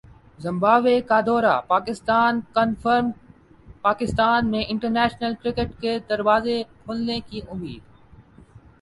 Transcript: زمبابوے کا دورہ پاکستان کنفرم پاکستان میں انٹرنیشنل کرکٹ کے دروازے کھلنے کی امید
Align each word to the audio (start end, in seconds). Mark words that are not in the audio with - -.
زمبابوے 0.39 0.95
کا 1.09 1.19
دورہ 1.25 1.53
پاکستان 1.67 2.39
کنفرم 2.55 3.11
پاکستان 3.81 4.51
میں 4.51 4.63
انٹرنیشنل 4.67 5.33
کرکٹ 5.43 5.79
کے 5.81 5.97
دروازے 6.09 6.61
کھلنے 6.83 7.19
کی 7.29 7.41
امید 7.49 7.81